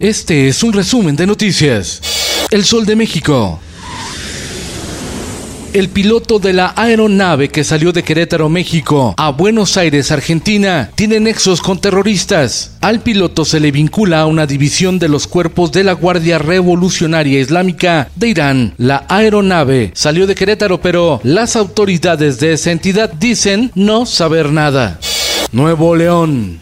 Este 0.00 0.48
es 0.48 0.62
un 0.62 0.72
resumen 0.72 1.14
de 1.14 1.26
noticias. 1.26 2.00
El 2.50 2.64
Sol 2.64 2.86
de 2.86 2.96
México. 2.96 3.60
El 5.74 5.90
piloto 5.90 6.38
de 6.38 6.54
la 6.54 6.72
aeronave 6.74 7.50
que 7.50 7.64
salió 7.64 7.92
de 7.92 8.02
Querétaro, 8.02 8.48
México, 8.48 9.14
a 9.18 9.28
Buenos 9.28 9.76
Aires, 9.76 10.10
Argentina, 10.10 10.90
tiene 10.94 11.20
nexos 11.20 11.60
con 11.60 11.82
terroristas. 11.82 12.78
Al 12.80 13.02
piloto 13.02 13.44
se 13.44 13.60
le 13.60 13.70
vincula 13.72 14.22
a 14.22 14.26
una 14.26 14.46
división 14.46 14.98
de 14.98 15.10
los 15.10 15.26
cuerpos 15.26 15.70
de 15.70 15.84
la 15.84 15.92
Guardia 15.92 16.38
Revolucionaria 16.38 17.38
Islámica 17.38 18.08
de 18.16 18.28
Irán. 18.28 18.74
La 18.78 19.04
aeronave 19.06 19.90
salió 19.94 20.26
de 20.26 20.34
Querétaro, 20.34 20.80
pero 20.80 21.20
las 21.24 21.56
autoridades 21.56 22.40
de 22.40 22.54
esa 22.54 22.70
entidad 22.70 23.12
dicen 23.12 23.70
no 23.74 24.06
saber 24.06 24.50
nada. 24.50 24.98
Nuevo 25.52 25.94
León. 25.94 26.58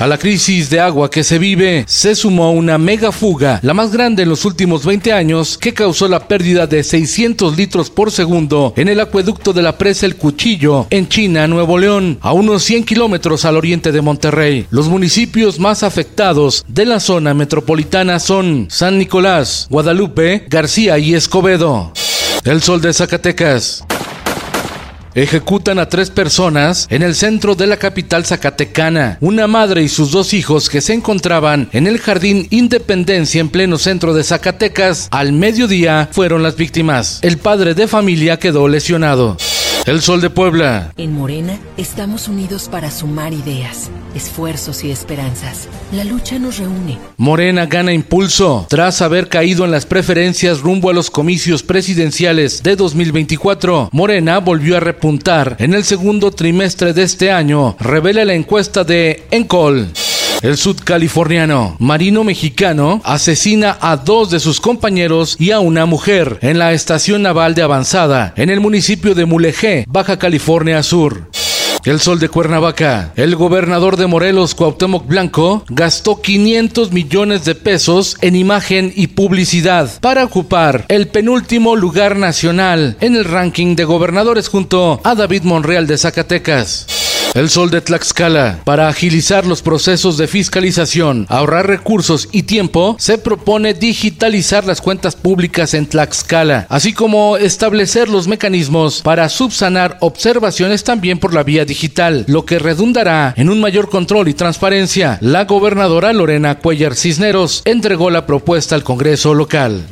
A 0.00 0.06
la 0.06 0.16
crisis 0.16 0.70
de 0.70 0.80
agua 0.80 1.10
que 1.10 1.22
se 1.22 1.38
vive 1.38 1.84
se 1.86 2.14
sumó 2.14 2.52
una 2.52 2.78
mega 2.78 3.12
fuga, 3.12 3.60
la 3.62 3.74
más 3.74 3.92
grande 3.92 4.22
en 4.22 4.30
los 4.30 4.46
últimos 4.46 4.86
20 4.86 5.12
años, 5.12 5.58
que 5.58 5.74
causó 5.74 6.08
la 6.08 6.26
pérdida 6.26 6.66
de 6.66 6.82
600 6.82 7.54
litros 7.54 7.90
por 7.90 8.10
segundo 8.10 8.72
en 8.78 8.88
el 8.88 8.98
acueducto 8.98 9.52
de 9.52 9.60
la 9.60 9.76
presa 9.76 10.06
El 10.06 10.16
Cuchillo, 10.16 10.86
en 10.88 11.06
China, 11.10 11.46
Nuevo 11.46 11.76
León, 11.76 12.16
a 12.22 12.32
unos 12.32 12.62
100 12.62 12.84
kilómetros 12.84 13.44
al 13.44 13.58
oriente 13.58 13.92
de 13.92 14.00
Monterrey. 14.00 14.66
Los 14.70 14.88
municipios 14.88 15.58
más 15.58 15.82
afectados 15.82 16.64
de 16.66 16.86
la 16.86 16.98
zona 16.98 17.34
metropolitana 17.34 18.20
son 18.20 18.68
San 18.70 18.96
Nicolás, 18.96 19.66
Guadalupe, 19.68 20.46
García 20.48 20.96
y 20.96 21.12
Escobedo. 21.12 21.92
El 22.44 22.62
Sol 22.62 22.80
de 22.80 22.94
Zacatecas. 22.94 23.84
Ejecutan 25.14 25.78
a 25.78 25.88
tres 25.88 26.10
personas 26.10 26.86
en 26.90 27.02
el 27.02 27.14
centro 27.14 27.54
de 27.54 27.66
la 27.66 27.76
capital 27.76 28.24
zacatecana. 28.24 29.18
Una 29.20 29.46
madre 29.46 29.82
y 29.82 29.88
sus 29.88 30.12
dos 30.12 30.32
hijos 30.34 30.70
que 30.70 30.80
se 30.80 30.92
encontraban 30.92 31.68
en 31.72 31.86
el 31.86 31.98
jardín 31.98 32.46
Independencia 32.50 33.40
en 33.40 33.48
pleno 33.48 33.78
centro 33.78 34.14
de 34.14 34.24
Zacatecas 34.24 35.08
al 35.10 35.32
mediodía 35.32 36.08
fueron 36.12 36.42
las 36.42 36.56
víctimas. 36.56 37.18
El 37.22 37.38
padre 37.38 37.74
de 37.74 37.88
familia 37.88 38.38
quedó 38.38 38.68
lesionado. 38.68 39.36
El 39.86 40.02
Sol 40.02 40.20
de 40.20 40.28
Puebla. 40.28 40.92
En 40.98 41.14
Morena 41.14 41.58
estamos 41.78 42.28
unidos 42.28 42.68
para 42.68 42.90
sumar 42.90 43.32
ideas, 43.32 43.90
esfuerzos 44.14 44.84
y 44.84 44.90
esperanzas. 44.90 45.68
La 45.92 46.04
lucha 46.04 46.38
nos 46.38 46.58
reúne. 46.58 46.98
Morena 47.16 47.64
gana 47.64 47.94
impulso 47.94 48.66
tras 48.68 49.00
haber 49.00 49.28
caído 49.28 49.64
en 49.64 49.70
las 49.70 49.86
preferencias 49.86 50.60
rumbo 50.60 50.90
a 50.90 50.92
los 50.92 51.10
comicios 51.10 51.62
presidenciales 51.62 52.62
de 52.62 52.76
2024. 52.76 53.88
Morena 53.90 54.38
volvió 54.38 54.76
a 54.76 54.80
repuntar 54.80 55.56
en 55.58 55.72
el 55.72 55.84
segundo 55.84 56.30
trimestre 56.30 56.92
de 56.92 57.02
este 57.02 57.32
año, 57.32 57.76
revela 57.80 58.26
la 58.26 58.34
encuesta 58.34 58.84
de 58.84 59.24
Encol. 59.30 59.88
El 60.42 60.56
sudcaliforniano 60.56 61.76
marino 61.78 62.24
mexicano 62.24 63.02
asesina 63.04 63.76
a 63.80 63.98
dos 63.98 64.30
de 64.30 64.40
sus 64.40 64.58
compañeros 64.58 65.36
y 65.38 65.50
a 65.50 65.60
una 65.60 65.84
mujer 65.84 66.38
en 66.40 66.58
la 66.58 66.72
estación 66.72 67.22
naval 67.22 67.54
de 67.54 67.62
avanzada 67.62 68.32
en 68.36 68.48
el 68.48 68.60
municipio 68.60 69.14
de 69.14 69.26
Mulegé, 69.26 69.84
Baja 69.86 70.18
California 70.18 70.82
Sur. 70.82 71.28
El 71.84 71.98
Sol 72.00 72.20
de 72.20 72.28
Cuernavaca. 72.28 73.12
El 73.16 73.36
gobernador 73.36 73.96
de 73.96 74.06
Morelos, 74.06 74.54
Cuauhtémoc 74.54 75.06
Blanco, 75.06 75.64
gastó 75.68 76.20
500 76.20 76.92
millones 76.92 77.46
de 77.46 77.54
pesos 77.54 78.18
en 78.20 78.36
imagen 78.36 78.92
y 78.94 79.08
publicidad 79.08 79.90
para 80.00 80.24
ocupar 80.24 80.84
el 80.88 81.08
penúltimo 81.08 81.76
lugar 81.76 82.16
nacional 82.16 82.96
en 83.00 83.16
el 83.16 83.24
ranking 83.24 83.76
de 83.76 83.84
gobernadores 83.84 84.48
junto 84.48 85.00
a 85.04 85.14
David 85.14 85.44
Monreal 85.44 85.86
de 85.86 85.96
Zacatecas. 85.96 86.99
El 87.34 87.48
Sol 87.48 87.70
de 87.70 87.80
Tlaxcala. 87.80 88.58
Para 88.64 88.88
agilizar 88.88 89.46
los 89.46 89.62
procesos 89.62 90.18
de 90.18 90.26
fiscalización, 90.26 91.26
ahorrar 91.28 91.68
recursos 91.68 92.28
y 92.32 92.42
tiempo, 92.42 92.96
se 92.98 93.18
propone 93.18 93.72
digitalizar 93.72 94.66
las 94.66 94.80
cuentas 94.80 95.14
públicas 95.14 95.74
en 95.74 95.86
Tlaxcala, 95.86 96.66
así 96.68 96.92
como 96.92 97.36
establecer 97.36 98.08
los 98.08 98.26
mecanismos 98.26 99.00
para 99.02 99.28
subsanar 99.28 99.96
observaciones 100.00 100.82
también 100.82 101.18
por 101.20 101.32
la 101.32 101.44
vía 101.44 101.64
digital, 101.64 102.24
lo 102.26 102.44
que 102.44 102.58
redundará 102.58 103.32
en 103.36 103.48
un 103.48 103.60
mayor 103.60 103.88
control 103.90 104.28
y 104.28 104.34
transparencia. 104.34 105.18
La 105.20 105.44
gobernadora 105.44 106.12
Lorena 106.12 106.58
Cuellar 106.58 106.96
Cisneros 106.96 107.62
entregó 107.64 108.10
la 108.10 108.26
propuesta 108.26 108.74
al 108.74 108.82
Congreso 108.82 109.34
local. 109.34 109.86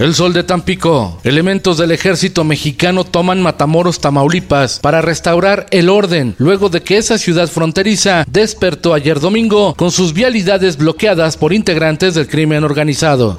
El 0.00 0.14
Sol 0.14 0.32
de 0.32 0.42
Tampico. 0.42 1.20
Elementos 1.24 1.76
del 1.76 1.90
ejército 1.90 2.42
mexicano 2.42 3.04
toman 3.04 3.42
Matamoros, 3.42 4.00
Tamaulipas, 4.00 4.78
para 4.80 5.02
restaurar 5.02 5.66
el 5.72 5.90
orden, 5.90 6.34
luego 6.38 6.70
de 6.70 6.82
que 6.82 6.96
esa 6.96 7.18
ciudad 7.18 7.48
fronteriza 7.48 8.24
despertó 8.26 8.94
ayer 8.94 9.20
domingo 9.20 9.74
con 9.74 9.90
sus 9.90 10.14
vialidades 10.14 10.78
bloqueadas 10.78 11.36
por 11.36 11.52
integrantes 11.52 12.14
del 12.14 12.28
crimen 12.28 12.64
organizado. 12.64 13.38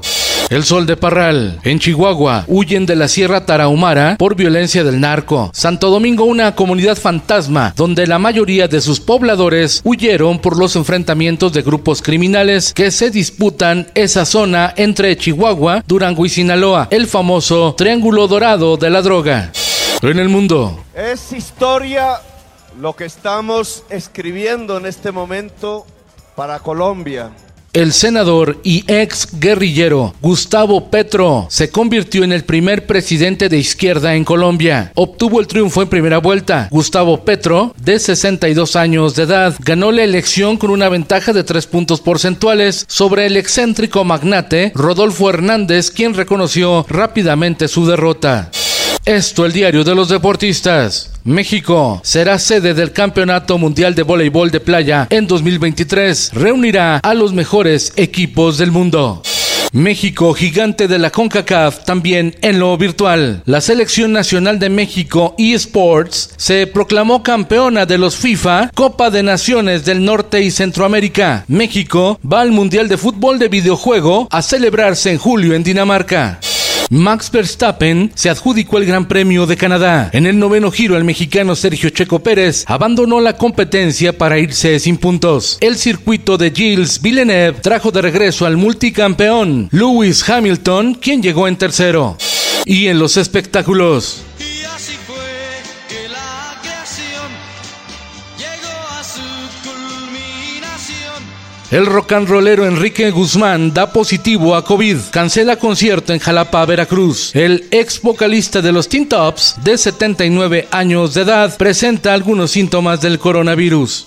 El 0.51 0.65
Sol 0.65 0.85
de 0.85 0.97
Parral. 0.97 1.61
En 1.63 1.79
Chihuahua, 1.79 2.43
huyen 2.45 2.85
de 2.85 2.97
la 2.97 3.07
Sierra 3.07 3.45
Tarahumara 3.45 4.17
por 4.17 4.35
violencia 4.35 4.83
del 4.83 4.99
narco. 4.99 5.49
Santo 5.53 5.89
Domingo, 5.89 6.25
una 6.25 6.55
comunidad 6.55 6.97
fantasma, 6.97 7.73
donde 7.77 8.05
la 8.05 8.19
mayoría 8.19 8.67
de 8.67 8.81
sus 8.81 8.99
pobladores 8.99 9.79
huyeron 9.85 10.39
por 10.39 10.57
los 10.57 10.75
enfrentamientos 10.75 11.53
de 11.53 11.61
grupos 11.61 12.01
criminales 12.01 12.73
que 12.73 12.91
se 12.91 13.11
disputan 13.11 13.87
esa 13.95 14.25
zona 14.25 14.73
entre 14.75 15.15
Chihuahua, 15.15 15.85
Durango 15.87 16.25
y 16.25 16.29
Sinaloa, 16.29 16.89
el 16.91 17.07
famoso 17.07 17.73
Triángulo 17.77 18.27
Dorado 18.27 18.75
de 18.75 18.89
la 18.89 19.01
Droga. 19.01 19.53
En 20.01 20.19
el 20.19 20.27
mundo. 20.27 20.83
Es 20.93 21.31
historia 21.31 22.19
lo 22.77 22.93
que 22.93 23.05
estamos 23.05 23.85
escribiendo 23.89 24.77
en 24.77 24.85
este 24.85 25.13
momento 25.13 25.85
para 26.35 26.59
Colombia. 26.59 27.31
El 27.73 27.93
senador 27.93 28.59
y 28.65 28.83
ex 28.91 29.39
guerrillero 29.39 30.13
Gustavo 30.21 30.89
Petro 30.89 31.47
se 31.49 31.69
convirtió 31.69 32.25
en 32.25 32.33
el 32.33 32.43
primer 32.43 32.85
presidente 32.85 33.47
de 33.47 33.57
izquierda 33.57 34.13
en 34.15 34.25
Colombia. 34.25 34.91
Obtuvo 34.95 35.39
el 35.39 35.47
triunfo 35.47 35.81
en 35.81 35.87
primera 35.87 36.17
vuelta. 36.17 36.67
Gustavo 36.69 37.23
Petro, 37.23 37.73
de 37.81 37.97
62 37.97 38.75
años 38.75 39.15
de 39.15 39.23
edad, 39.23 39.55
ganó 39.59 39.93
la 39.93 40.03
elección 40.03 40.57
con 40.57 40.69
una 40.69 40.89
ventaja 40.89 41.31
de 41.31 41.45
tres 41.45 41.65
puntos 41.65 42.01
porcentuales 42.01 42.83
sobre 42.89 43.25
el 43.25 43.37
excéntrico 43.37 44.03
magnate 44.03 44.73
Rodolfo 44.75 45.29
Hernández, 45.29 45.91
quien 45.91 46.13
reconoció 46.13 46.85
rápidamente 46.89 47.69
su 47.69 47.87
derrota. 47.87 48.51
Esto 49.05 49.47
el 49.47 49.51
diario 49.51 49.83
de 49.83 49.95
los 49.95 50.09
deportistas. 50.09 51.11
México 51.23 51.99
será 52.03 52.37
sede 52.37 52.75
del 52.75 52.91
Campeonato 52.91 53.57
Mundial 53.57 53.95
de 53.95 54.03
Voleibol 54.03 54.51
de 54.51 54.59
Playa 54.59 55.07
en 55.09 55.25
2023. 55.25 56.31
Reunirá 56.33 56.97
a 56.97 57.13
los 57.15 57.33
mejores 57.33 57.93
equipos 57.95 58.59
del 58.59 58.71
mundo. 58.71 59.23
México, 59.73 60.33
gigante 60.33 60.87
de 60.87 60.99
la 60.99 61.09
CONCACAF, 61.09 61.83
también 61.85 62.35
en 62.41 62.59
lo 62.59 62.77
virtual. 62.77 63.41
La 63.45 63.61
Selección 63.61 64.11
Nacional 64.11 64.59
de 64.59 64.69
México 64.69 65.33
eSports 65.39 66.35
se 66.37 66.67
proclamó 66.67 67.23
campeona 67.23 67.87
de 67.87 67.97
los 67.97 68.17
FIFA 68.17 68.69
Copa 68.75 69.09
de 69.09 69.23
Naciones 69.23 69.83
del 69.83 70.05
Norte 70.05 70.43
y 70.43 70.51
Centroamérica. 70.51 71.45
México 71.47 72.19
va 72.21 72.41
al 72.41 72.51
Mundial 72.51 72.87
de 72.87 72.97
Fútbol 72.97 73.39
de 73.39 73.47
Videojuego 73.47 74.27
a 74.29 74.41
celebrarse 74.43 75.09
en 75.09 75.17
julio 75.17 75.55
en 75.55 75.63
Dinamarca. 75.63 76.39
Max 76.93 77.31
Verstappen 77.31 78.11
se 78.15 78.29
adjudicó 78.29 78.77
el 78.77 78.85
Gran 78.85 79.07
Premio 79.07 79.45
de 79.45 79.55
Canadá. 79.55 80.09
En 80.11 80.25
el 80.25 80.37
noveno 80.37 80.69
giro, 80.71 80.97
el 80.97 81.05
mexicano 81.05 81.55
Sergio 81.55 81.89
Checo 81.89 82.19
Pérez 82.19 82.65
abandonó 82.67 83.21
la 83.21 83.37
competencia 83.37 84.17
para 84.17 84.37
irse 84.37 84.77
sin 84.77 84.97
puntos. 84.97 85.57
El 85.61 85.77
circuito 85.77 86.37
de 86.37 86.51
Gilles 86.51 87.01
Villeneuve 87.01 87.61
trajo 87.61 87.91
de 87.91 88.01
regreso 88.01 88.45
al 88.45 88.57
multicampeón 88.57 89.69
Lewis 89.71 90.27
Hamilton, 90.27 90.95
quien 90.95 91.23
llegó 91.23 91.47
en 91.47 91.55
tercero. 91.55 92.17
Y 92.65 92.87
en 92.87 92.99
los 92.99 93.15
espectáculos. 93.15 94.23
Llegó 98.37 98.67
a 98.89 99.03
su. 99.03 99.21
El 101.71 101.85
rock 101.85 102.11
and 102.11 102.27
rollero 102.27 102.65
Enrique 102.65 103.11
Guzmán 103.11 103.73
da 103.73 103.93
positivo 103.93 104.57
a 104.57 104.65
COVID. 104.65 104.97
Cancela 105.09 105.55
concierto 105.55 106.11
en 106.11 106.19
Jalapa, 106.19 106.65
Veracruz. 106.65 107.33
El 107.33 107.65
ex 107.71 108.01
vocalista 108.01 108.61
de 108.61 108.73
los 108.73 108.89
Teen 108.89 109.07
Tops, 109.07 109.55
de 109.63 109.77
79 109.77 110.67
años 110.69 111.13
de 111.13 111.21
edad, 111.21 111.55
presenta 111.55 112.13
algunos 112.13 112.51
síntomas 112.51 112.99
del 112.99 113.19
coronavirus. 113.19 114.05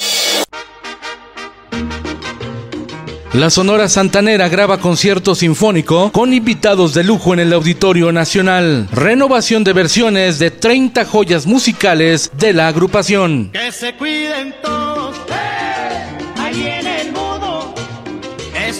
La 3.32 3.48
Sonora 3.48 3.88
Santanera 3.88 4.50
graba 4.50 4.78
concierto 4.78 5.34
sinfónico 5.34 6.12
con 6.12 6.34
invitados 6.34 6.92
de 6.92 7.02
lujo 7.02 7.32
en 7.32 7.40
el 7.40 7.52
Auditorio 7.54 8.12
Nacional. 8.12 8.88
Renovación 8.92 9.64
de 9.64 9.72
versiones 9.72 10.38
de 10.38 10.50
30 10.50 11.06
joyas 11.06 11.46
musicales 11.46 12.30
de 12.36 12.52
la 12.52 12.68
agrupación. 12.68 13.50
Que 13.52 13.72
se 13.72 13.94
cuiden 13.94 14.54
todos. 14.62 14.83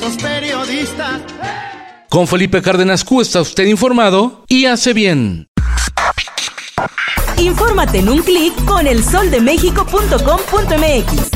Esos 0.04 0.18
periodistas. 0.18 1.22
Con 2.10 2.28
Felipe 2.28 2.60
Cárdenas 2.60 3.02
Q 3.02 3.22
está 3.22 3.40
usted 3.40 3.64
informado 3.64 4.44
y 4.48 4.66
hace 4.66 4.92
bien. 4.92 5.48
Infórmate 7.38 8.00
en 8.00 8.10
un 8.10 8.22
clic 8.22 8.52
con 8.66 8.86
elsoldemexico.com.mx. 8.86 11.30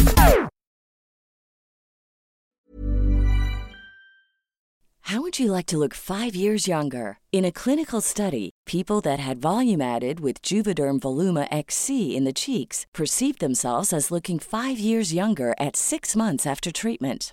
How 5.00 5.22
would 5.22 5.38
you 5.38 5.50
like 5.50 5.64
to 5.68 5.78
look 5.78 5.94
five 5.94 6.36
years 6.36 6.68
younger? 6.68 7.20
In 7.32 7.46
a 7.46 7.50
clinical 7.50 8.02
study, 8.02 8.50
people 8.66 9.00
that 9.00 9.18
had 9.18 9.38
volume 9.38 9.80
added 9.80 10.20
with 10.20 10.42
Juvederm 10.42 11.00
Voluma 11.00 11.48
XC 11.50 12.14
in 12.14 12.24
the 12.24 12.34
cheeks 12.34 12.84
perceived 12.92 13.40
themselves 13.40 13.94
as 13.94 14.10
looking 14.10 14.38
five 14.38 14.78
years 14.78 15.14
younger 15.14 15.54
at 15.58 15.74
six 15.74 16.14
months 16.14 16.46
after 16.46 16.70
treatment. 16.70 17.32